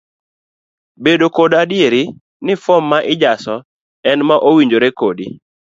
Bed 1.03 1.21
koda 1.35 1.57
adier 1.63 1.93
ni 2.45 2.53
fom 2.63 2.83
ma 2.91 2.97
ijaso 3.13 3.55
en 4.09 4.19
ma 4.27 4.35
owinjore 4.49 4.89
kodi. 4.99 5.27